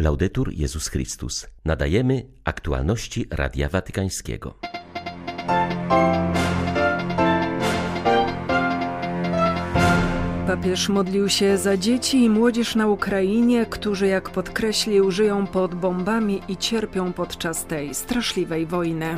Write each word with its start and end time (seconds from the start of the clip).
Laudetur 0.00 0.52
Jezus 0.52 0.88
Chrystus. 0.88 1.46
Nadajemy 1.64 2.26
aktualności 2.44 3.26
Radia 3.30 3.68
Watykańskiego. 3.68 4.54
Papież 10.46 10.88
modlił 10.88 11.28
się 11.28 11.58
za 11.58 11.76
dzieci 11.76 12.24
i 12.24 12.30
młodzież 12.30 12.74
na 12.74 12.86
Ukrainie, 12.86 13.66
którzy, 13.66 14.06
jak 14.06 14.30
podkreślił, 14.30 15.10
żyją 15.10 15.46
pod 15.46 15.74
bombami 15.74 16.42
i 16.48 16.56
cierpią 16.56 17.12
podczas 17.12 17.64
tej 17.66 17.94
straszliwej 17.94 18.66
wojny. 18.66 19.16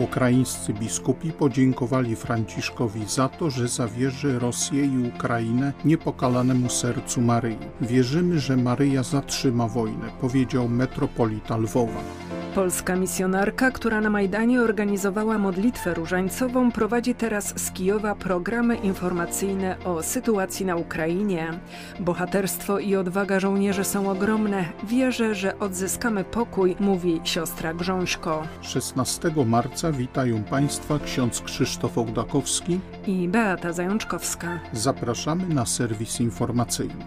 Ukraińscy 0.00 0.72
biskupi 0.72 1.32
podziękowali 1.32 2.16
Franciszkowi 2.16 3.06
za 3.06 3.28
to, 3.28 3.50
że 3.50 3.68
zawierzy 3.68 4.38
Rosję 4.38 4.84
i 4.84 5.08
Ukrainę 5.16 5.72
niepokalanemu 5.84 6.68
sercu 6.68 7.20
Maryi. 7.20 7.56
Wierzymy, 7.80 8.40
że 8.40 8.56
Maryja 8.56 9.02
zatrzyma 9.02 9.68
wojnę, 9.68 10.10
powiedział 10.20 10.68
metropolita 10.68 11.56
Lwowa. 11.56 12.29
Polska 12.54 12.96
misjonarka, 12.96 13.70
która 13.70 14.00
na 14.00 14.10
Majdanie 14.10 14.62
organizowała 14.62 15.38
modlitwę 15.38 15.94
różańcową, 15.94 16.72
prowadzi 16.72 17.14
teraz 17.14 17.60
z 17.60 17.70
Kijowa 17.70 18.14
programy 18.14 18.76
informacyjne 18.76 19.76
o 19.84 20.02
sytuacji 20.02 20.66
na 20.66 20.76
Ukrainie. 20.76 21.60
Bohaterstwo 22.00 22.78
i 22.78 22.96
odwaga 22.96 23.40
żołnierzy 23.40 23.84
są 23.84 24.10
ogromne. 24.10 24.64
Wierzę, 24.84 25.34
że 25.34 25.58
odzyskamy 25.58 26.24
pokój, 26.24 26.76
mówi 26.80 27.20
siostra 27.24 27.74
Grząśko. 27.74 28.42
16 28.60 29.30
marca 29.46 29.92
witają 29.92 30.42
Państwa 30.42 30.98
ksiądz 30.98 31.40
Krzysztof 31.40 31.98
Ołdakowski 31.98 32.80
i 33.06 33.28
Beata 33.28 33.72
Zajączkowska. 33.72 34.60
Zapraszamy 34.72 35.54
na 35.54 35.66
serwis 35.66 36.20
informacyjny. 36.20 37.04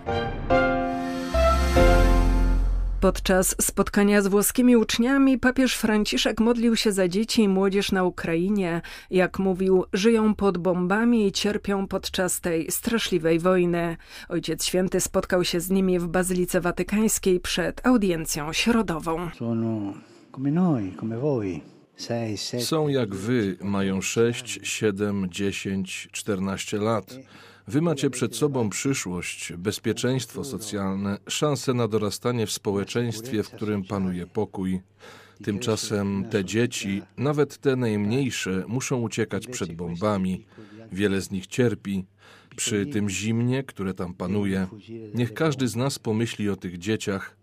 Podczas 3.04 3.56
spotkania 3.62 4.22
z 4.22 4.28
włoskimi 4.28 4.76
uczniami 4.78 5.40
papież 5.40 5.76
Franciszek 5.76 6.40
modlił 6.40 6.76
się 6.76 6.92
za 6.92 7.08
dzieci 7.08 7.42
i 7.42 7.48
młodzież 7.48 7.92
na 7.92 8.04
Ukrainie. 8.04 8.82
Jak 9.12 9.40
mówił, 9.40 9.86
żyją 9.94 10.36
pod 10.36 10.58
bombami 10.58 11.28
i 11.28 11.32
cierpią 11.32 11.88
podczas 11.88 12.42
tej 12.42 12.72
straszliwej 12.72 13.40
wojny. 13.40 13.98
Ojciec 14.30 14.66
Święty 14.66 15.02
spotkał 15.02 15.44
się 15.44 15.60
z 15.60 15.70
nimi 15.70 16.00
w 16.00 16.08
Bazylice 16.08 16.62
Watykańskiej 16.62 17.40
przed 17.40 17.88
audiencją 17.88 18.54
środową. 18.54 19.30
Są 22.60 22.88
jak 22.88 23.16
wy, 23.16 23.58
mają 23.62 24.02
6, 24.02 24.60
7, 24.64 25.28
10, 25.32 26.10
14 26.12 26.78
lat. 26.78 27.18
Wy 27.68 27.82
macie 27.82 28.10
przed 28.10 28.36
sobą 28.36 28.70
przyszłość, 28.70 29.54
bezpieczeństwo 29.58 30.44
socjalne, 30.44 31.18
szansę 31.28 31.74
na 31.74 31.88
dorastanie 31.88 32.48
w 32.48 32.52
społeczeństwie, 32.52 33.44
w 33.44 33.50
którym 33.50 33.84
panuje 33.84 34.28
pokój. 34.28 34.82
Tymczasem 35.44 36.26
te 36.30 36.46
dzieci, 36.46 37.02
nawet 37.18 37.58
te 37.58 37.76
najmniejsze, 37.76 38.64
muszą 38.68 39.02
uciekać 39.02 39.48
przed 39.48 39.74
bombami. 39.74 40.46
Wiele 40.92 41.22
z 41.22 41.32
nich 41.32 41.48
cierpi. 41.48 42.06
Przy 42.56 42.86
tym 42.86 43.10
zimnie, 43.10 43.64
które 43.64 43.94
tam 43.94 44.14
panuje, 44.14 44.68
niech 45.14 45.34
każdy 45.34 45.68
z 45.68 45.76
nas 45.76 46.00
pomyśli 46.00 46.50
o 46.50 46.56
tych 46.56 46.78
dzieciach. 46.78 47.38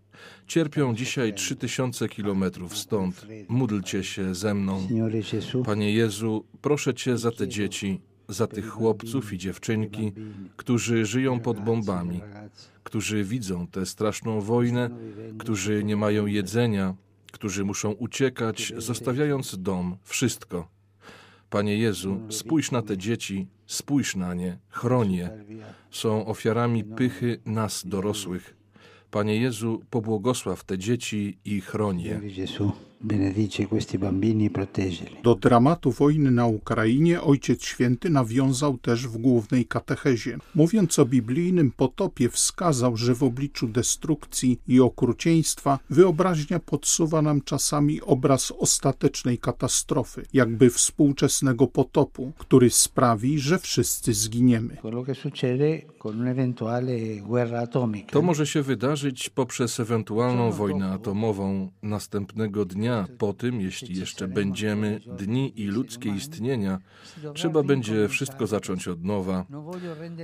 Cierpią 0.47 0.95
dzisiaj 0.95 1.35
trzy 1.35 1.57
tysiące 1.57 2.09
kilometrów 2.09 2.79
stąd. 2.79 3.27
Módlcie 3.49 4.05
się 4.05 4.35
ze 4.35 4.55
mną. 4.55 4.89
Panie 5.65 5.93
Jezu, 5.93 6.45
proszę 6.63 6.95
Cię 6.95 7.19
za 7.19 7.31
te 7.31 7.49
dzieci, 7.49 8.01
za 8.31 8.47
tych 8.47 8.69
chłopców 8.69 9.33
i 9.33 9.39
dziewczynki, 9.39 10.13
którzy 10.57 11.07
żyją 11.07 11.41
pod 11.41 11.61
bombami, 11.61 12.21
którzy 12.83 13.25
widzą 13.25 13.67
tę 13.67 13.87
straszną 13.87 14.41
wojnę, 14.41 14.91
którzy 15.39 15.85
nie 15.85 15.97
mają 15.97 16.27
jedzenia, 16.27 16.95
którzy 17.33 17.65
muszą 17.65 17.91
uciekać, 17.91 18.73
zostawiając 18.77 19.59
dom, 19.59 19.97
wszystko. 20.05 20.69
Panie 21.51 21.79
Jezu, 21.79 22.21
spójrz 22.29 22.71
na 22.71 22.83
te 22.83 22.99
dzieci, 22.99 23.47
spójrz 23.67 24.17
na 24.17 24.35
nie, 24.35 24.59
chroń 24.69 25.13
je. 25.13 25.45
Są 25.91 26.27
ofiarami 26.27 26.85
pychy 26.85 27.41
nas 27.47 27.83
dorosłych. 27.87 28.57
Panie 29.11 29.37
Jezu, 29.37 29.83
pobłogosław 29.91 30.65
te 30.65 30.79
dzieci 30.79 31.39
i 31.45 31.61
chroń 31.61 32.01
je 32.01 32.21
benedice 33.01 33.67
questi 33.67 33.99
bambini 33.99 34.47
e 34.47 34.51
proteggili. 34.51 35.17
Do 35.23 35.35
dramatu 35.35 35.91
wojny 35.91 36.31
na 36.31 36.47
Ukrainie 36.47 37.21
Ojciec 37.21 37.65
Święty 37.65 38.11
nawiązał 38.11 38.79
też 38.79 39.09
w 39.09 39.17
głównej 39.17 39.67
katechezie. 39.67 40.39
Mówiąc 40.55 40.99
o 40.99 41.07
biblijnym 41.07 41.71
potopie, 41.71 42.29
wskazał, 42.29 42.97
że 42.97 43.15
w 43.15 43.23
obliczu 43.23 43.69
destrukcji 43.69 44.61
i 44.69 44.81
okrucieństwa 44.81 45.79
wyobraźnia 45.91 46.59
podsuwa 46.59 47.23
nam 47.23 47.41
czasami 47.41 48.01
obraz 48.01 48.53
ostatecznej 48.59 49.39
katastrofy, 49.39 50.27
jakby 50.33 50.71
współczesnego 50.71 51.67
potopu, 51.67 52.33
który 52.39 52.71
sprawi, 52.71 53.39
że 53.39 53.59
wszyscy 53.59 54.15
zginiemy. 54.15 54.77
To 58.11 58.23
może 58.23 58.47
się 58.47 58.63
wydarzyć 58.63 59.31
poprzez 59.31 59.81
ewentualną 59.81 60.53
wojnę 60.53 60.93
atomową 60.93 61.71
następnego 61.83 62.65
dnia 62.65 62.90
dnia 62.91 63.17
po 63.19 63.33
tym, 63.33 63.61
jeśli 63.61 63.99
jeszcze 63.99 64.29
będziemy, 64.29 65.01
dni 65.19 65.61
i 65.61 65.67
ludzkie 65.67 66.11
istnienia, 66.11 66.79
trzeba 67.35 67.63
będzie 67.63 68.09
wszystko 68.09 68.47
zacząć 68.47 68.89
od 68.89 69.05
nowa. 69.05 69.47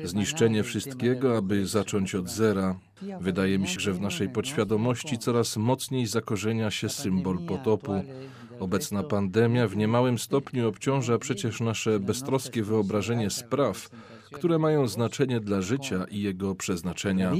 Zniszczenie 0.05 0.63
wszystkiego, 0.63 1.37
aby 1.37 1.67
zacząć 1.67 2.15
od 2.15 2.29
zera. 2.29 2.79
Wydaje 3.21 3.59
mi 3.59 3.69
się, 3.69 3.81
że 3.81 3.93
w 3.93 4.01
naszej 4.01 4.29
podświadomości 4.29 5.19
coraz 5.19 5.57
mocniej 5.57 6.07
zakorzenia 6.07 6.71
się 6.71 6.89
symbol 6.89 7.39
potopu. 7.39 7.93
Obecna 8.61 9.03
pandemia 9.03 9.69
w 9.69 9.77
niemałym 9.77 10.19
stopniu 10.19 10.69
obciąża 10.69 11.19
przecież 11.19 11.61
nasze 11.61 12.01
beztroskie 12.01 12.63
wyobrażenie 12.63 13.31
spraw, 13.31 13.89
które 14.33 14.59
mają 14.59 14.89
znaczenie 14.89 15.41
dla 15.41 15.63
życia 15.63 16.05
i 16.11 16.23
jego 16.23 16.55
przeznaczenia. 16.55 17.33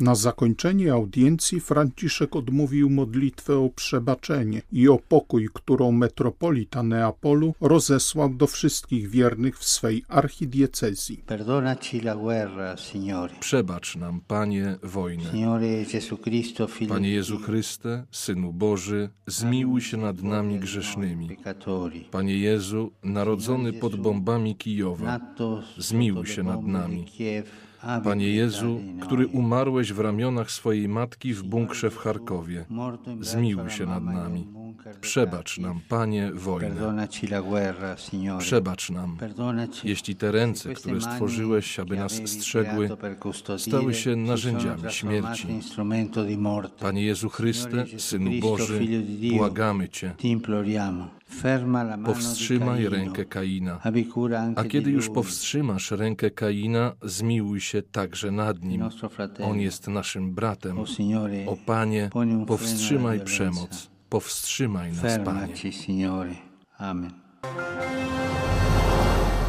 Na 0.00 0.14
zakończenie 0.14 0.92
audiencji 0.92 1.60
Franciszek 1.60 2.36
odmówił 2.36 2.90
modlitwę 2.90 3.58
o 3.58 3.68
przebaczenie 3.68 4.62
i 4.72 4.88
o 4.88 4.98
pokój, 4.98 5.48
którą 5.54 5.92
metropolita 5.92 6.82
Neapolu 6.82 7.54
rozesłał 7.60 8.34
do 8.34 8.46
wszystkich 8.46 9.10
wiernych 9.10 9.58
w 9.58 9.64
swej 9.64 10.04
archidiecezji. 10.08 11.24
Przebacz 13.40 13.96
nam, 13.96 14.20
Panie, 14.28 14.76
wojnę. 14.82 15.24
Panie 16.88 17.10
Jezu 17.10 17.38
Chryste, 17.38 18.04
Synu 18.10 18.52
Boży, 18.52 19.08
zmiłuj 19.26 19.80
się 19.80 19.96
nad 19.96 20.22
nami 20.22 20.58
grzesznymi. 20.58 21.36
Panie 22.10 22.38
Jezu, 22.38 22.92
narodzony 23.02 23.72
pod 23.72 23.96
bombami 23.96 24.56
Kijowa, 24.56 25.20
zmiłuj 25.78 26.26
się 26.26 26.42
nad 26.42 26.62
nami. 26.62 27.04
Panie 28.04 28.30
Jezu, 28.30 28.80
który 29.00 29.26
umarłeś 29.26 29.92
w 29.92 30.00
ramionach 30.00 30.50
swojej 30.50 30.88
matki 30.88 31.34
w 31.34 31.42
bunkrze 31.42 31.90
w 31.90 31.96
Charkowie, 31.96 32.64
zmiłuj 33.20 33.70
się 33.70 33.86
nad 33.86 34.04
nami. 34.04 34.46
Przebacz 35.00 35.58
nam, 35.58 35.80
Panie, 35.88 36.30
wojnę. 36.34 37.08
Przebacz 38.38 38.90
nam, 38.90 39.16
jeśli 39.84 40.16
te 40.16 40.32
ręce, 40.32 40.74
które 40.74 41.00
stworzyłeś, 41.00 41.80
aby 41.80 41.96
nas 41.96 42.12
strzegły, 42.12 42.88
stały 43.58 43.94
się 43.94 44.16
narzędziami 44.16 44.82
śmierci. 44.90 45.48
Panie 46.80 47.02
Jezu 47.02 47.28
Chryste, 47.28 47.84
Synu 47.98 48.30
Boży, 48.40 48.80
błagamy 49.36 49.88
Cię. 49.88 50.14
Powstrzymaj 52.04 52.88
rękę 52.88 53.24
Kaina. 53.24 53.80
A 54.56 54.64
kiedy 54.64 54.90
już 54.90 55.08
powstrzymasz 55.08 55.90
rękę 55.90 56.30
Kaina, 56.30 56.92
zmiłuj 57.02 57.60
się 57.60 57.67
także 57.92 58.30
nad 58.30 58.62
nim. 58.62 58.82
On 59.44 59.60
jest 59.60 59.88
naszym 59.88 60.34
bratem. 60.34 60.78
O 61.46 61.56
Panie, 61.66 62.10
powstrzymaj 62.46 63.20
przemoc. 63.24 63.90
Powstrzymaj 64.08 64.92
nas, 64.92 65.02
Panie. 65.24 65.40
Amen. 66.78 68.07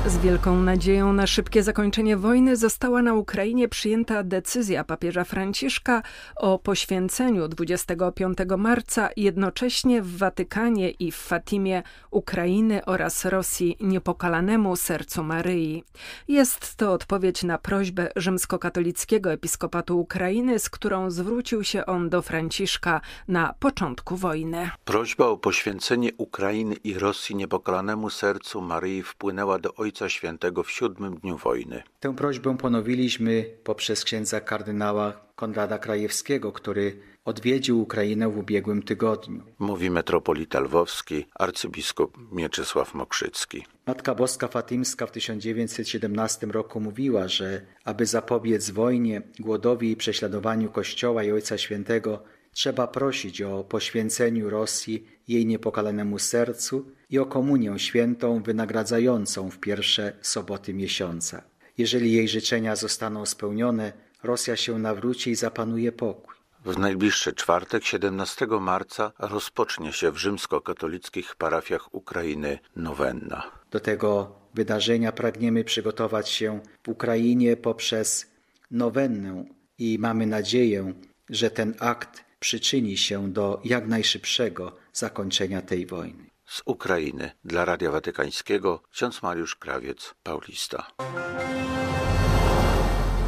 Z 0.05 0.17
wielką 0.17 0.55
nadzieją 0.55 1.13
na 1.13 1.27
szybkie 1.27 1.63
zakończenie 1.63 2.17
wojny 2.17 2.57
została 2.57 3.01
na 3.01 3.13
Ukrainie 3.13 3.67
przyjęta 3.67 4.23
decyzja 4.23 4.83
papieża 4.83 5.23
Franciszka 5.23 6.01
o 6.35 6.59
poświęceniu 6.59 7.47
25 7.47 8.37
marca 8.57 9.09
jednocześnie 9.17 10.01
w 10.01 10.17
Watykanie 10.17 10.89
i 10.89 11.11
w 11.11 11.15
Fatimie 11.15 11.83
Ukrainy 12.11 12.85
oraz 12.85 13.25
Rosji 13.25 13.77
niepokalanemu 13.79 14.75
sercu 14.75 15.23
Maryi. 15.23 15.83
Jest 16.27 16.75
to 16.75 16.93
odpowiedź 16.93 17.43
na 17.43 17.57
prośbę 17.57 18.11
rzymskokatolickiego 18.15 19.31
episkopatu 19.31 19.99
Ukrainy, 19.99 20.59
z 20.59 20.69
którą 20.69 21.11
zwrócił 21.11 21.63
się 21.63 21.85
on 21.85 22.09
do 22.09 22.21
Franciszka 22.21 23.01
na 23.27 23.53
początku 23.59 24.15
wojny. 24.15 24.69
Prośba 24.85 25.25
o 25.25 25.37
poświęcenie 25.37 26.09
Ukrainy 26.17 26.75
i 26.75 26.93
Rosji 26.93 27.35
niepokalanemu 27.35 28.09
sercu 28.09 28.61
Maryi 28.61 29.03
wpłynęła 29.03 29.59
do 29.59 29.73
ojca 29.75 29.88
Ojca 29.89 30.09
Świętego 30.09 30.63
w 30.63 30.71
siódmym 30.71 31.15
dniu 31.19 31.37
wojny. 31.37 31.83
Tę 31.99 32.15
prośbę 32.15 32.57
ponowiliśmy 32.57 33.45
poprzez 33.63 34.03
księdza 34.03 34.41
kardynała 34.41 35.13
Konrada 35.35 35.77
Krajewskiego, 35.77 36.51
który 36.51 36.99
odwiedził 37.25 37.81
Ukrainę 37.81 38.29
w 38.29 38.37
ubiegłym 38.37 38.83
tygodniu. 38.83 39.43
Mówi 39.59 39.89
metropolita 39.89 40.59
lwowski, 40.59 41.25
arcybiskup 41.35 42.17
Mieczysław 42.31 42.93
Mokrzycki. 42.93 43.65
Matka 43.87 44.15
Boska 44.15 44.47
Fatimska 44.47 45.05
w 45.05 45.11
1917 45.11 46.47
roku 46.47 46.79
mówiła, 46.79 47.27
że 47.27 47.61
aby 47.85 48.05
zapobiec 48.05 48.69
wojnie, 48.69 49.21
głodowi 49.39 49.91
i 49.91 49.95
prześladowaniu 49.95 50.69
Kościoła 50.69 51.23
i 51.23 51.31
Ojca 51.31 51.57
Świętego, 51.57 52.23
trzeba 52.59 52.87
prosić 52.87 53.41
o 53.41 53.63
poświęceniu 53.63 54.49
Rosji 54.49 55.07
jej 55.27 55.45
niepokalanemu 55.45 56.19
sercu 56.19 56.91
i 57.09 57.19
o 57.19 57.25
komunię 57.25 57.79
świętą 57.79 58.43
wynagradzającą 58.43 59.49
w 59.49 59.59
pierwsze 59.59 60.13
soboty 60.21 60.73
miesiąca. 60.73 61.43
Jeżeli 61.77 62.11
jej 62.11 62.27
życzenia 62.27 62.75
zostaną 62.75 63.25
spełnione, 63.25 63.93
Rosja 64.23 64.55
się 64.55 64.79
nawróci 64.79 65.31
i 65.31 65.35
zapanuje 65.35 65.91
pokój. 65.91 66.35
W 66.65 66.77
najbliższy 66.77 67.33
czwartek, 67.33 67.83
17 67.83 68.47
marca, 68.47 69.11
rozpocznie 69.19 69.93
się 69.93 70.11
w 70.11 70.17
rzymskokatolickich 70.17 71.35
parafiach 71.35 71.93
Ukrainy 71.93 72.59
nowenna. 72.75 73.51
Do 73.71 73.79
tego 73.79 74.35
wydarzenia 74.53 75.11
pragniemy 75.11 75.63
przygotować 75.63 76.29
się 76.29 76.59
w 76.83 76.89
Ukrainie 76.89 77.57
poprzez 77.57 78.31
nowennę 78.71 79.45
i 79.77 79.97
mamy 79.99 80.25
nadzieję, 80.25 80.93
że 81.29 81.51
ten 81.51 81.73
akt 81.79 82.28
przyczyni 82.39 82.97
się 82.97 83.33
do 83.33 83.61
jak 83.63 83.87
najszybszego 83.87 84.77
zakończenia 84.93 85.61
tej 85.61 85.85
wojny. 85.85 86.29
Z 86.45 86.61
Ukrainy 86.65 87.31
dla 87.45 87.65
Radia 87.65 87.91
Watykańskiego 87.91 88.83
ksiądz 88.91 89.21
Mariusz 89.21 89.55
Krawiec, 89.55 90.15
Paulista. 90.23 90.87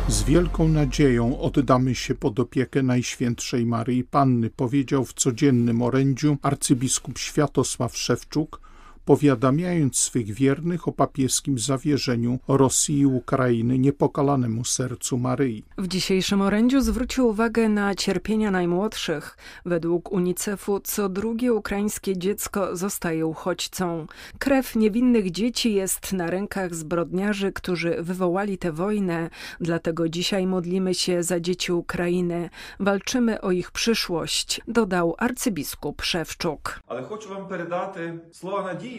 Z 0.08 0.24
wielką 0.24 0.68
nadzieją 0.68 1.40
oddamy 1.42 1.96
się 1.96 2.16
pod 2.16 2.40
opiekę 2.40 2.84
Najświętszej 2.84 3.66
Maryi 3.66 4.04
Panny, 4.04 4.50
powiedział 4.50 5.06
w 5.06 5.14
codziennym 5.14 5.82
orędziu 5.82 6.38
arcybiskup 6.42 7.18
Światosław 7.18 7.98
Szewczuk, 7.98 8.62
powiadamiając 9.07 9.99
swych 9.99 10.33
wiernych 10.33 10.89
o 10.89 10.93
papieskim 10.93 11.59
zawierzeniu 11.59 12.39
Rosji 12.49 12.99
i 12.99 13.07
Ukrainy 13.07 13.79
niepokalanemu 13.79 14.65
sercu 14.65 15.19
Maryi. 15.19 15.65
W 15.79 15.89
dzisiejszym 15.89 16.43
orędziu 16.43 16.81
zwrócił 16.81 17.29
uwagę 17.29 17.69
na 17.69 17.95
cierpienia 17.95 18.51
najmłodszych. 18.51 19.37
Według 19.65 20.13
UNICEF-u 20.13 20.81
co 20.81 21.09
drugie 21.09 21.55
ukraińskie 21.55 22.19
dziecko 22.19 22.77
zostaje 22.77 23.27
uchodźcą. 23.27 24.07
Krew 24.39 24.77
niewinnych 24.77 25.31
dzieci 25.31 25.75
jest 25.75 26.13
na 26.13 26.31
rękach 26.31 26.75
zbrodniarzy, 26.75 27.53
którzy 27.53 27.97
wywołali 28.01 28.59
tę 28.59 28.73
wojnę. 28.73 29.31
Dlatego 29.61 30.09
dzisiaj 30.09 30.47
modlimy 30.47 30.95
się 30.95 31.23
za 31.23 31.41
dzieci 31.41 31.73
Ukrainy. 31.73 32.51
Walczymy 32.81 33.41
o 33.41 33.51
ich 33.51 33.71
przyszłość, 33.71 34.61
dodał 34.69 35.15
arcybiskup 35.19 36.03
Szewczuk. 36.03 36.81
Ale 36.87 37.05
chcę 37.05 37.29
wam 37.29 37.49
передати 37.49 38.19
słowa 38.33 38.63
nadziei 38.63 38.90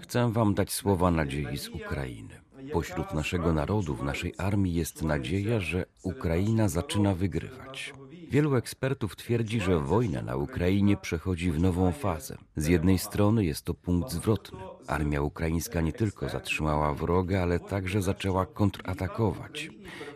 Chcę 0.00 0.32
wam 0.32 0.54
dać 0.54 0.72
słowa 0.72 1.10
nadziei 1.10 1.58
z 1.58 1.68
Ukrainy. 1.68 2.40
Pośród 2.72 3.14
naszego 3.14 3.52
narodu, 3.52 3.94
w 3.94 4.02
naszej 4.02 4.34
armii 4.38 4.74
jest 4.74 5.02
nadzieja, 5.02 5.60
że 5.60 5.84
Ukraina 6.02 6.68
zaczyna 6.68 7.14
wygrywać. 7.14 7.94
Wielu 8.30 8.54
ekspertów 8.54 9.16
twierdzi, 9.16 9.60
że 9.60 9.78
wojna 9.78 10.22
na 10.22 10.36
Ukrainie 10.36 10.96
przechodzi 10.96 11.50
w 11.50 11.60
nową 11.60 11.92
fazę. 11.92 12.36
Z 12.56 12.66
jednej 12.66 12.98
strony 12.98 13.44
jest 13.44 13.62
to 13.62 13.74
punkt 13.74 14.12
zwrotny. 14.12 14.58
Armia 14.86 15.22
ukraińska 15.22 15.80
nie 15.80 15.92
tylko 15.92 16.28
zatrzymała 16.28 16.94
wroga, 16.94 17.42
ale 17.42 17.60
także 17.60 18.02
zaczęła 18.02 18.46
kontratakować. 18.46 19.70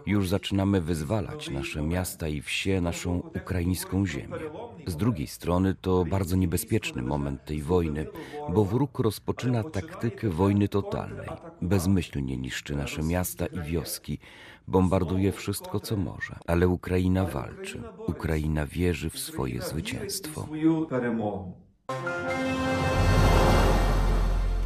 Już 0.07 0.29
zaczynamy 0.29 0.81
wyzwalać 0.81 1.51
nasze 1.51 1.83
miasta 1.83 2.29
i 2.29 2.43
wsie, 2.43 2.81
naszą 2.81 3.19
ukraińską 3.19 4.07
ziemię. 4.07 4.37
Z 4.87 4.97
drugiej 4.97 5.27
strony 5.27 5.75
to 5.81 6.05
bardzo 6.05 6.37
niebezpieczny 6.37 7.03
moment 7.03 7.45
tej 7.45 7.63
wojny, 7.63 8.07
bo 8.55 8.65
wróg 8.65 8.99
rozpoczyna 8.99 9.65
taktykę 9.65 10.29
wojny 10.29 10.69
totalnej. 10.69 11.29
Bezmyślnie 11.63 12.37
niszczy 12.37 12.77
nasze 12.77 13.03
miasta 13.03 13.47
i 13.47 13.61
wioski, 13.61 14.19
bombarduje 14.69 15.33
wszystko, 15.33 15.81
co 15.81 15.97
może. 15.97 16.39
Ale 16.47 16.69
Ukraina 16.69 17.25
walczy. 17.25 17.83
Ukraina 18.07 18.67
wierzy 18.67 19.11
w 19.11 19.19
swoje 19.19 19.63
zwycięstwo. 19.63 20.49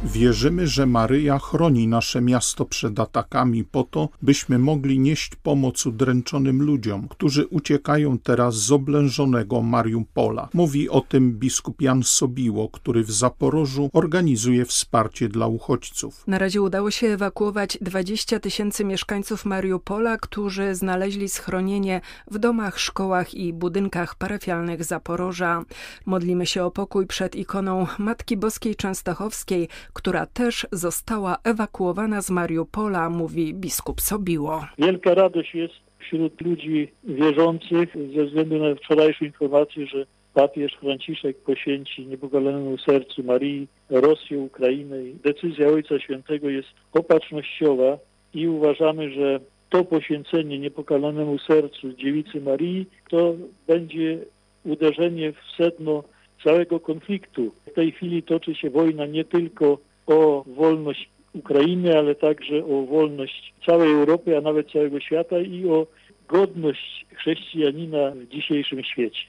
Wierzymy, 0.03 0.67
że 0.67 0.85
Maryja 0.85 1.39
chroni 1.39 1.87
nasze 1.87 2.21
miasto 2.21 2.65
przed 2.65 2.99
atakami 2.99 3.63
po 3.63 3.83
to, 3.83 4.09
byśmy 4.21 4.59
mogli 4.59 4.99
nieść 4.99 5.35
pomoc 5.35 5.85
udręczonym 5.85 6.61
ludziom, 6.61 7.07
którzy 7.07 7.47
uciekają 7.47 8.17
teraz 8.19 8.55
z 8.55 8.71
oblężonego 8.71 9.61
Mariupola. 9.61 10.49
Mówi 10.53 10.89
o 10.89 11.01
tym 11.01 11.31
biskup 11.31 11.81
Jan 11.81 12.03
Sobiło, 12.03 12.69
który 12.69 13.03
w 13.03 13.11
Zaporożu 13.11 13.89
organizuje 13.93 14.65
wsparcie 14.65 15.29
dla 15.29 15.47
uchodźców. 15.47 16.23
Na 16.27 16.37
razie 16.37 16.61
udało 16.61 16.91
się 16.91 17.07
ewakuować 17.07 17.77
20 17.81 18.39
tysięcy 18.39 18.85
mieszkańców 18.85 19.45
Mariupola, 19.45 20.17
którzy 20.17 20.75
znaleźli 20.75 21.29
schronienie 21.29 22.01
w 22.31 22.37
domach, 22.39 22.79
szkołach 22.79 23.33
i 23.33 23.53
budynkach 23.53 24.15
parafialnych 24.15 24.83
Zaporoża. 24.83 25.63
Modlimy 26.05 26.45
się 26.45 26.63
o 26.63 26.71
pokój 26.71 27.07
przed 27.07 27.35
ikoną 27.35 27.87
Matki 27.97 28.37
Boskiej 28.37 28.75
Częstochowskiej, 28.75 29.69
która 29.93 30.25
też 30.25 30.67
została 30.71 31.37
ewakuowana 31.43 32.21
z 32.21 32.29
Mariupola, 32.29 33.09
mówi 33.09 33.53
biskup 33.53 34.01
Sobiło. 34.01 34.65
Wielka 34.77 35.13
radość 35.13 35.55
jest 35.55 35.73
wśród 35.99 36.41
ludzi 36.41 36.91
wierzących 37.03 37.95
ze 38.15 38.25
względu 38.25 38.57
na 38.57 38.75
wczorajszą 38.75 39.25
informację, 39.25 39.87
że 39.87 40.05
papież 40.33 40.71
Franciszek 40.79 41.37
poświęci 41.37 42.07
niepokalanemu 42.07 42.77
sercu 42.77 43.23
Marii 43.23 43.67
Rosję, 43.89 44.39
Ukrainę. 44.39 44.95
Decyzja 45.23 45.67
Ojca 45.67 45.99
Świętego 45.99 46.49
jest 46.49 46.67
opatrznościowa 46.93 47.97
i 48.33 48.47
uważamy, 48.47 49.11
że 49.11 49.39
to 49.69 49.83
poświęcenie 49.85 50.59
niepokalanemu 50.59 51.39
sercu 51.39 51.93
dziewicy 51.93 52.41
Marii 52.41 52.85
to 53.09 53.35
będzie 53.67 54.19
uderzenie 54.65 55.33
w 55.33 55.55
sedno 55.57 56.03
całego 56.43 56.79
konfliktu. 56.79 57.51
W 57.71 57.73
tej 57.73 57.91
chwili 57.91 58.23
toczy 58.23 58.55
się 58.55 58.69
wojna 58.69 59.05
nie 59.05 59.25
tylko 59.25 59.77
o 60.07 60.43
wolność 60.47 61.09
Ukrainy, 61.33 61.97
ale 61.97 62.15
także 62.15 62.65
o 62.65 62.85
wolność 62.85 63.53
całej 63.65 63.91
Europy, 63.91 64.37
a 64.37 64.41
nawet 64.41 64.71
całego 64.71 64.99
świata 64.99 65.39
i 65.39 65.67
o 65.67 65.87
godność 66.27 67.05
chrześcijanina 67.13 68.11
w 68.11 68.27
dzisiejszym 68.27 68.83
świecie. 68.83 69.21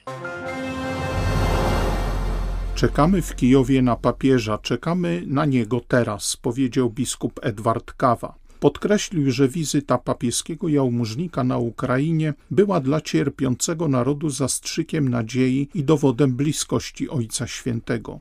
Czekamy 2.74 3.22
w 3.22 3.36
Kijowie 3.36 3.82
na 3.82 3.96
papieża, 3.96 4.58
czekamy 4.58 5.22
na 5.26 5.44
niego 5.44 5.80
teraz, 5.88 6.36
powiedział 6.36 6.90
biskup 6.90 7.40
Edward 7.42 7.92
Kawa. 7.92 8.34
Podkreślił, 8.60 9.30
że 9.30 9.48
wizyta 9.48 9.98
papieskiego 9.98 10.68
jałmużnika 10.68 11.44
na 11.44 11.58
Ukrainie 11.58 12.34
była 12.50 12.80
dla 12.80 13.00
cierpiącego 13.00 13.88
narodu 13.88 14.30
zastrzykiem 14.30 15.08
nadziei 15.08 15.68
i 15.74 15.84
dowodem 15.84 16.32
bliskości 16.32 17.08
Ojca 17.08 17.46
Świętego. 17.46 18.20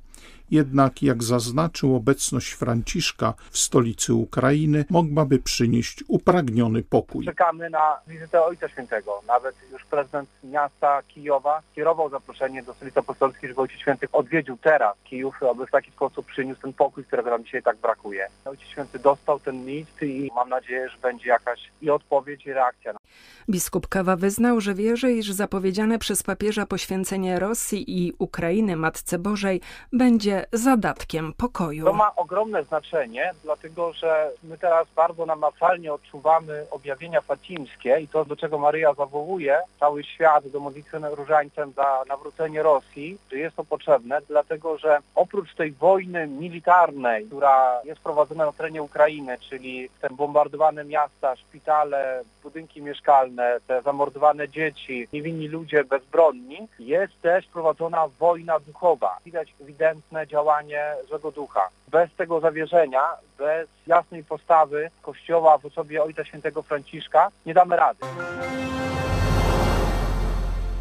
Jednak, 0.51 1.04
jak 1.04 1.24
zaznaczył, 1.24 1.96
obecność 1.96 2.51
Franciszka 2.51 3.34
w 3.51 3.58
stolicy 3.58 4.13
Ukrainy 4.13 4.86
mogłaby 4.89 5.39
przynieść 5.39 6.04
upragniony 6.08 6.84
pokój. 6.84 7.25
Czekamy 7.25 7.70
na 7.70 8.00
wizytę 8.08 8.44
Ojca 8.44 8.70
Świętego. 8.70 9.22
Nawet 9.27 9.56
już 9.72 9.86
prezydent 9.86 10.30
miasta 10.44 11.01
Kijowa 11.08 11.62
kierował 11.75 12.10
zaproszenie 12.10 12.63
do 12.63 12.74
stolicy 12.74 13.00
apostolskiej, 13.00 13.50
żeby 13.50 13.62
Ojciec 13.62 13.80
Święty 13.80 14.08
odwiedził 14.12 14.58
teraz 14.58 14.96
Kijów, 15.04 15.44
aby 15.51 15.66
w 15.66 15.72
taki 15.72 15.92
sposób 15.92 16.25
przyniósł 16.25 16.62
ten 16.62 16.74
pokój, 16.74 17.04
którego 17.04 17.30
nam 17.30 17.44
dzisiaj 17.44 17.63
tak 17.63 17.77
brakuje. 17.77 18.27
Ojciec 18.46 18.68
Święty 18.68 19.00
dostał 19.00 19.39
ten 19.39 19.66
list 19.66 20.01
i 20.01 20.32
mam 20.36 20.50
nadzieję, 20.50 20.89
że 20.89 20.98
będzie 20.98 21.30
jakaś 21.30 21.60
i 21.82 21.89
odpowiedź, 21.89 22.46
i 22.46 22.54
reakcja. 22.54 22.94
Biskup 23.50 23.88
Kawa 23.88 24.16
wyznał, 24.16 24.62
że 24.62 24.74
wierzy, 24.74 25.12
iż 25.12 25.32
zapowiedziane 25.32 26.00
przez 26.00 26.24
papieża 26.24 26.66
poświęcenie 26.66 27.39
Rosji 27.39 28.06
i 28.06 28.13
Ukrainy 28.20 28.75
Matce 28.75 29.20
Bożej 29.20 29.62
będzie 29.94 30.37
zadatkiem 30.51 31.34
pokoju. 31.34 31.86
To 31.86 31.94
ma 31.94 32.15
ogromne 32.15 32.63
znaczenie, 32.63 33.32
dlatego 33.44 33.94
że 33.94 34.32
my 34.44 34.58
teraz 34.58 34.88
bardzo 34.96 35.25
namacalnie 35.25 35.94
odczuwamy 35.94 36.65
objawienia 36.72 37.22
fatimskie 37.22 38.00
i 38.00 38.08
to, 38.08 38.25
do 38.25 38.36
czego 38.36 38.58
Maryja 38.58 38.94
zawołuje 38.94 39.60
cały 39.79 40.03
świat 40.03 40.48
do 40.48 40.60
modlitwy 40.60 41.00
różańcem 41.12 41.72
za 41.72 42.03
nawrócenie 42.08 42.63
Rosji, 42.63 43.17
że 43.32 43.38
jest 43.38 43.56
to 43.56 43.63
potrzebne, 43.63 44.20
dlatego 44.29 44.77
że 44.77 45.00
oprócz 45.15 45.56
tej 45.56 45.72
wojny 45.72 46.27
militarnej, 46.27 47.25
która 47.25 47.82
jest 47.84 48.01
prowadzona 48.01 48.46
na 48.46 48.51
terenie 48.51 48.84
Ukrainy, 48.84 49.38
czyli 49.50 49.89
te 50.01 50.10
bombardowane 50.10 50.84
miasta, 50.84 51.36
szpitale, 51.36 52.24
budynki 52.44 52.82
mieszkalne, 52.82 53.58
te 53.67 53.82
zamordowane 53.82 54.50
dzieci, 54.50 55.08
niewinni 55.13 55.48
ludzie 55.48 55.84
bezbronni, 55.84 56.67
jest 56.79 57.22
też 57.22 57.46
prowadzona 57.46 58.08
wojna 58.20 58.60
duchowa. 58.60 59.17
Widać 59.25 59.53
ewidentne 59.62 60.26
działanie 60.27 60.93
złego 61.07 61.31
ducha. 61.31 61.69
Bez 61.88 62.10
tego 62.17 62.39
zawierzenia, 62.39 63.01
bez 63.38 63.67
jasnej 63.88 64.24
postawy 64.24 64.89
Kościoła 65.01 65.57
w 65.57 65.65
osobie 65.65 66.03
Ojca 66.03 66.25
Świętego 66.25 66.62
Franciszka 66.62 67.31
nie 67.46 67.53
damy 67.53 67.75
rady. 67.75 68.00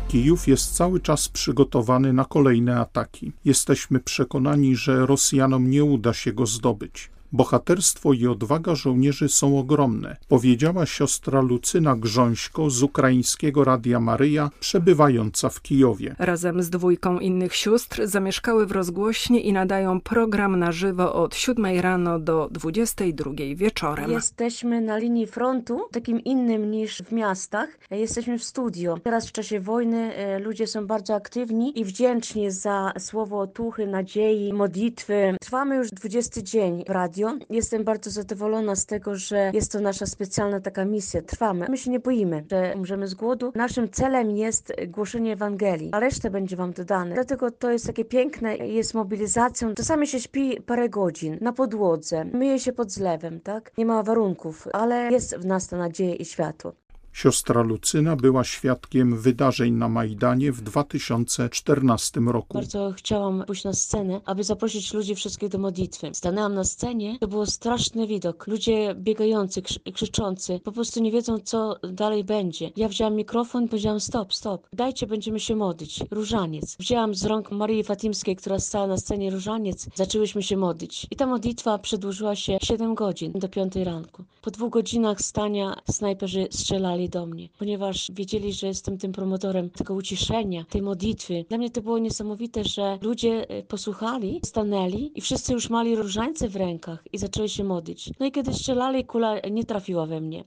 Kijów 0.08 0.48
jest 0.48 0.76
cały 0.76 1.00
czas 1.00 1.28
przygotowany 1.28 2.12
na 2.12 2.24
kolejne 2.24 2.80
ataki. 2.80 3.32
Jesteśmy 3.44 4.00
przekonani, 4.00 4.76
że 4.76 5.06
Rosjanom 5.06 5.70
nie 5.70 5.84
uda 5.84 6.12
się 6.12 6.32
go 6.32 6.46
zdobyć. 6.46 7.10
Bohaterstwo 7.32 8.12
i 8.12 8.26
odwaga 8.26 8.74
żołnierzy 8.74 9.28
są 9.28 9.58
ogromne, 9.58 10.16
powiedziała 10.28 10.86
siostra 10.86 11.40
Lucyna 11.40 11.96
Grząśko 11.96 12.70
z 12.70 12.82
ukraińskiego 12.82 13.64
Radia 13.64 14.00
Maryja, 14.00 14.50
przebywająca 14.60 15.48
w 15.48 15.62
Kijowie. 15.62 16.16
Razem 16.18 16.62
z 16.62 16.70
dwójką 16.70 17.18
innych 17.18 17.54
sióstr 17.54 18.06
zamieszkały 18.06 18.66
w 18.66 18.72
rozgłośnie 18.72 19.40
i 19.40 19.52
nadają 19.52 20.00
program 20.00 20.58
na 20.58 20.72
żywo 20.72 21.14
od 21.14 21.34
7 21.34 21.80
rano 21.80 22.18
do 22.18 22.48
22 22.50 23.30
wieczorem. 23.54 24.10
Jesteśmy 24.10 24.80
na 24.80 24.98
linii 24.98 25.26
frontu, 25.26 25.80
takim 25.92 26.20
innym 26.24 26.70
niż 26.70 27.02
w 27.02 27.12
miastach. 27.12 27.68
Jesteśmy 27.90 28.38
w 28.38 28.44
studio. 28.44 28.98
Teraz 29.04 29.28
w 29.28 29.32
czasie 29.32 29.60
wojny 29.60 30.14
e, 30.14 30.38
ludzie 30.38 30.66
są 30.66 30.86
bardzo 30.86 31.14
aktywni 31.14 31.80
i 31.80 31.84
wdzięczni 31.84 32.50
za 32.50 32.92
słowo 32.98 33.38
otuchy, 33.40 33.86
nadziei, 33.86 34.52
modlitwy. 34.52 35.36
Trwamy 35.40 35.76
już 35.76 35.90
20 35.90 36.42
dzień 36.42 36.84
w 36.86 36.90
radio 36.90 37.15
radio. 37.16 37.46
Jestem 37.50 37.84
bardzo 37.84 38.10
zadowolona 38.10 38.76
z 38.76 38.86
tego, 38.86 39.16
że 39.16 39.50
jest 39.54 39.72
to 39.72 39.80
nasza 39.80 40.06
specjalna 40.06 40.60
taka 40.60 40.84
misja. 40.84 41.22
Trwamy. 41.22 41.66
My 41.68 41.78
się 41.78 41.90
nie 41.90 42.00
boimy, 42.00 42.44
że 42.50 42.72
umrzemy 42.76 43.08
z 43.08 43.14
głodu. 43.14 43.52
Naszym 43.54 43.90
celem 43.90 44.30
jest 44.30 44.72
głoszenie 44.88 45.32
Ewangelii, 45.32 45.90
a 45.92 46.00
resztę 46.00 46.30
będzie 46.30 46.56
wam 46.56 46.72
dodane. 46.72 47.14
Dlatego 47.14 47.50
to 47.50 47.70
jest 47.70 47.86
takie 47.86 48.04
piękne, 48.04 48.56
jest 48.56 48.94
mobilizacją. 48.94 49.74
Czasami 49.74 50.06
się 50.06 50.20
śpi 50.20 50.60
parę 50.60 50.88
godzin 50.88 51.38
na 51.40 51.52
podłodze, 51.52 52.24
myje 52.24 52.58
się 52.58 52.72
pod 52.72 52.90
zlewem, 52.90 53.40
tak? 53.40 53.72
Nie 53.78 53.86
ma 53.86 54.02
warunków, 54.02 54.68
ale 54.72 55.12
jest 55.12 55.36
w 55.36 55.46
nas 55.46 55.68
ta 55.68 55.76
nadzieja 55.76 56.14
i 56.14 56.24
światło. 56.24 56.72
Siostra 57.16 57.62
Lucyna 57.62 58.16
była 58.16 58.44
świadkiem 58.44 59.18
wydarzeń 59.18 59.74
na 59.74 59.88
Majdanie 59.88 60.52
w 60.52 60.60
2014 60.60 62.20
roku. 62.20 62.54
Bardzo 62.54 62.92
chciałam 62.96 63.44
pójść 63.46 63.64
na 63.64 63.72
scenę, 63.72 64.20
aby 64.24 64.44
zaprosić 64.44 64.94
ludzi 64.94 65.14
wszystkich 65.14 65.48
do 65.48 65.58
modlitwy. 65.58 66.10
Stanęłam 66.12 66.54
na 66.54 66.64
scenie, 66.64 67.18
to 67.20 67.28
był 67.28 67.46
straszny 67.46 68.06
widok. 68.06 68.46
Ludzie 68.46 68.94
biegający, 68.94 69.62
krzyczący, 69.94 70.60
po 70.64 70.72
prostu 70.72 71.02
nie 71.02 71.10
wiedzą, 71.10 71.38
co 71.38 71.76
dalej 71.92 72.24
będzie. 72.24 72.70
Ja 72.76 72.88
wzięłam 72.88 73.14
mikrofon 73.14 73.68
powiedziałam 73.68 74.00
stop, 74.00 74.34
stop, 74.34 74.66
dajcie, 74.72 75.06
będziemy 75.06 75.40
się 75.40 75.56
modlić. 75.56 76.00
Różaniec. 76.10 76.76
Wzięłam 76.78 77.14
z 77.14 77.24
rąk 77.24 77.50
Marii 77.50 77.84
Fatimskiej, 77.84 78.36
która 78.36 78.58
stała 78.58 78.86
na 78.86 78.96
scenie 78.96 79.30
różaniec, 79.30 79.88
zaczęłyśmy 79.94 80.42
się 80.42 80.56
modlić. 80.56 81.06
I 81.10 81.16
ta 81.16 81.26
modlitwa 81.26 81.78
przedłużyła 81.78 82.36
się 82.36 82.58
7 82.62 82.94
godzin 82.94 83.32
do 83.32 83.48
5 83.48 83.76
ranku. 83.76 84.24
Po 84.42 84.50
dwóch 84.50 84.70
godzinach 84.70 85.20
stania 85.20 85.76
snajperzy 85.90 86.48
strzelali 86.50 87.05
do 87.08 87.26
mnie, 87.26 87.48
ponieważ 87.58 88.10
wiedzieli, 88.14 88.52
że 88.52 88.66
jestem 88.66 88.98
tym 88.98 89.12
promotorem 89.12 89.70
tego 89.70 89.94
uciszenia, 89.94 90.64
tej 90.70 90.82
modlitwy. 90.82 91.44
Dla 91.48 91.58
mnie 91.58 91.70
to 91.70 91.82
było 91.82 91.98
niesamowite, 91.98 92.64
że 92.64 92.98
ludzie 93.02 93.48
e, 93.48 93.62
posłuchali, 93.62 94.40
stanęli 94.44 95.12
i 95.14 95.20
wszyscy 95.20 95.52
już 95.52 95.70
mali 95.70 95.96
różańce 95.96 96.48
w 96.48 96.56
rękach 96.56 97.04
i 97.12 97.18
zaczęli 97.18 97.48
się 97.48 97.64
modlić. 97.64 98.10
No 98.20 98.26
i 98.26 98.32
kiedy 98.32 98.54
strzelali, 98.54 99.04
kula 99.04 99.40
nie 99.50 99.64
trafiła 99.64 100.06
we 100.06 100.20
mnie. 100.20 100.44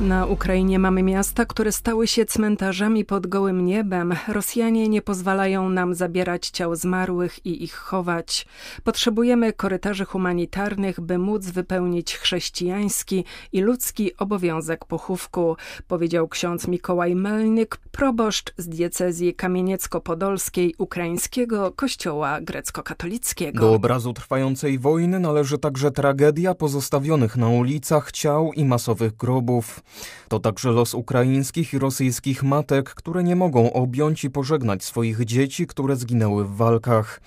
Na 0.00 0.26
Ukrainie 0.26 0.78
mamy 0.78 1.02
miasta, 1.02 1.46
które 1.46 1.72
stały 1.72 2.06
się 2.06 2.24
cmentarzami 2.24 3.04
pod 3.04 3.26
gołym 3.26 3.64
niebem. 3.64 4.14
Rosjanie 4.28 4.88
nie 4.88 5.02
pozwalają 5.02 5.68
nam 5.68 5.94
zabierać 5.94 6.48
ciał 6.50 6.76
zmarłych 6.76 7.46
i 7.46 7.64
ich 7.64 7.74
chować. 7.74 8.46
Potrzebujemy 8.84 9.52
korytarzy 9.52 10.04
humanitarnych, 10.04 11.00
by 11.00 11.18
móc 11.18 11.46
wypełnić 11.46 12.16
chrześcijański 12.16 13.24
i 13.52 13.60
ludzki 13.60 14.16
obowiązek 14.16 14.84
pochówku, 14.84 15.56
powiedział 15.88 16.28
ksiądz 16.28 16.68
Mikołaj 16.68 17.14
Melnyk, 17.14 17.76
proboszcz 17.92 18.52
z 18.56 18.68
diecezji 18.68 19.34
kamieniecko-podolskiej 19.34 20.74
ukraińskiego 20.78 21.72
kościoła 21.76 22.40
grecko-katolickiego. 22.40 23.60
Do 23.60 23.74
obrazu 23.74 24.12
trwającej 24.12 24.78
wojny 24.78 25.20
należy 25.20 25.58
także 25.58 25.90
tragedia 25.90 26.54
pozostawionych 26.54 27.36
na 27.36 27.48
ulicach 27.48 28.12
ciał 28.12 28.52
i 28.52 28.64
masowych 28.64 29.16
grobów. 29.16 29.82
To 30.28 30.40
także 30.40 30.70
los 30.70 30.94
ukraińskich 30.94 31.72
i 31.72 31.78
rosyjskich 31.78 32.42
matek, 32.42 32.94
które 32.94 33.22
nie 33.22 33.36
mogą 33.36 33.72
objąć 33.72 34.24
i 34.24 34.30
pożegnać 34.30 34.84
swoich 34.84 35.24
dzieci, 35.24 35.66
które 35.66 35.96
zginęły 35.96 36.44
w 36.44 36.56
walkach. 36.56 37.20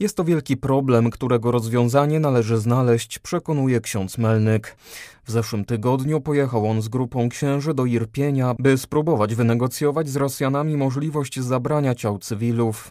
Jest 0.00 0.16
to 0.16 0.24
wielki 0.24 0.56
problem, 0.56 1.10
którego 1.10 1.50
rozwiązanie 1.50 2.20
należy 2.20 2.58
znaleźć, 2.58 3.18
przekonuje 3.18 3.80
ksiądz 3.80 4.18
Melnyk. 4.18 4.76
W 5.24 5.30
zeszłym 5.30 5.64
tygodniu 5.64 6.20
pojechał 6.20 6.66
on 6.66 6.82
z 6.82 6.88
grupą 6.88 7.28
księży 7.28 7.74
do 7.74 7.86
Irpienia, 7.86 8.54
by 8.58 8.78
spróbować 8.78 9.34
wynegocjować 9.34 10.08
z 10.08 10.16
Rosjanami 10.16 10.76
możliwość 10.76 11.40
zabrania 11.40 11.94
ciał 11.94 12.18
cywilów. 12.18 12.90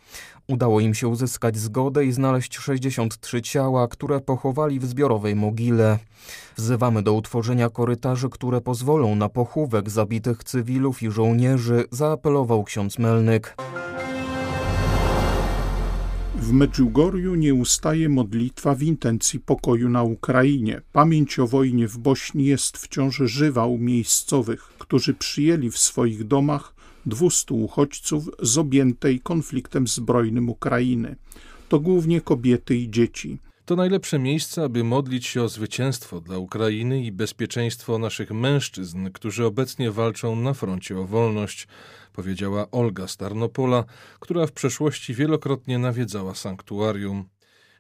Udało 0.50 0.80
im 0.80 0.94
się 0.94 1.08
uzyskać 1.08 1.58
zgodę 1.58 2.06
i 2.06 2.12
znaleźć 2.12 2.58
63 2.58 3.42
ciała, 3.42 3.88
które 3.88 4.20
pochowali 4.20 4.80
w 4.80 4.86
zbiorowej 4.86 5.36
mogile. 5.36 6.00
Wzywamy 6.58 7.04
do 7.04 7.14
utworzenia 7.14 7.70
korytarzy, 7.70 8.30
które 8.30 8.62
pozwolą 8.62 9.16
na 9.16 9.30
pochówek 9.30 9.90
zabitych 9.90 10.44
cywilów 10.44 11.04
i 11.04 11.12
żołnierzy, 11.12 11.84
zaapelował 11.92 12.64
ksiądz 12.64 13.00
Melnyk. 13.00 13.56
W 16.36 16.52
Medjugorju 16.52 17.36
nie 17.36 17.54
ustaje 17.54 18.10
modlitwa 18.10 18.76
w 18.76 18.84
intencji 18.84 19.40
pokoju 19.40 19.90
na 19.90 20.04
Ukrainie. 20.04 20.82
Pamięć 20.92 21.40
o 21.40 21.48
wojnie 21.48 21.88
w 21.88 21.98
Bośni 21.98 22.46
jest 22.46 22.78
wciąż 22.78 23.16
żywa 23.16 23.66
u 23.66 23.78
miejscowych, 23.78 24.62
którzy 24.80 25.14
przyjęli 25.14 25.70
w 25.70 25.78
swoich 25.78 26.24
domach 26.24 26.79
200 27.06 27.54
uchodźców 27.54 28.30
z 28.42 28.58
objętej 28.58 29.20
konfliktem 29.20 29.88
zbrojnym 29.88 30.50
Ukrainy. 30.50 31.16
To 31.70 31.80
głównie 31.80 32.22
kobiety 32.22 32.76
i 32.76 32.90
dzieci. 32.90 33.40
To 33.66 33.76
najlepsze 33.76 34.20
miejsce, 34.20 34.64
aby 34.64 34.84
modlić 34.84 35.26
się 35.28 35.44
o 35.44 35.50
zwycięstwo 35.50 36.22
dla 36.22 36.38
Ukrainy 36.38 37.04
i 37.04 37.12
bezpieczeństwo 37.12 37.98
naszych 37.98 38.32
mężczyzn, 38.32 39.10
którzy 39.14 39.46
obecnie 39.46 39.92
walczą 39.92 40.36
na 40.36 40.54
froncie 40.54 41.00
o 41.00 41.06
wolność, 41.06 41.68
powiedziała 42.14 42.72
Olga 42.72 43.08
Starnopola, 43.08 43.84
która 44.20 44.48
w 44.48 44.52
przeszłości 44.52 45.14
wielokrotnie 45.14 45.80
nawiedzała 45.80 46.36
sanktuarium. 46.36 47.26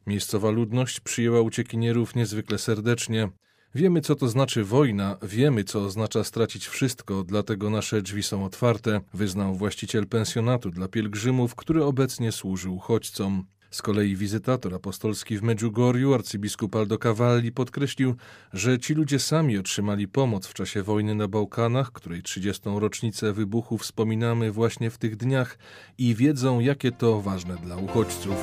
Miejscowa 0.08 0.50
ludność 0.50 1.00
przyjęła 1.00 1.42
uciekinierów 1.42 2.16
niezwykle 2.16 2.58
serdecznie. 2.58 3.30
Wiemy, 3.76 4.02
co 4.02 4.16
to 4.16 4.28
znaczy 4.28 4.64
wojna, 4.64 5.18
wiemy, 5.24 5.64
co 5.64 5.82
oznacza 5.82 6.24
stracić 6.24 6.68
wszystko, 6.68 7.24
dlatego 7.24 7.70
nasze 7.70 8.02
drzwi 8.02 8.24
są 8.24 8.46
otwarte, 8.46 9.02
wyznał 9.14 9.56
właściciel 9.56 10.08
pensjonatu 10.08 10.72
dla 10.72 10.88
pielgrzymów, 10.88 11.56
który 11.56 11.84
obecnie 11.84 12.32
służy 12.32 12.70
uchodźcom. 12.70 13.46
Z 13.72 13.82
kolei 13.82 14.16
wizytator 14.16 14.76
apostolski 14.76 15.38
w 15.38 15.44
Medjugorju, 15.44 16.14
arcybiskup 16.14 16.76
Aldo 16.76 16.98
Cavalli, 16.98 17.52
podkreślił, 17.52 18.16
że 18.54 18.80
ci 18.80 18.94
ludzie 18.94 19.20
sami 19.20 19.58
otrzymali 19.58 20.08
pomoc 20.08 20.48
w 20.48 20.54
czasie 20.54 20.84
wojny 20.84 21.16
na 21.16 21.28
Bałkanach, 21.28 21.92
której 21.92 22.24
30. 22.24 22.62
rocznicę 22.66 23.34
wybuchu 23.34 23.78
wspominamy 23.78 24.52
właśnie 24.52 24.90
w 24.90 24.98
tych 24.98 25.16
dniach 25.16 25.58
i 25.98 26.16
wiedzą, 26.16 26.60
jakie 26.60 26.92
to 26.92 27.22
ważne 27.22 27.56
dla 27.56 27.78
uchodźców. 27.78 28.36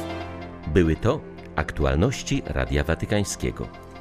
Były 0.75 0.97
to 0.97 1.21
aktualności 1.56 2.42
Radia 2.47 2.85
Watykańskiego. 2.85 3.86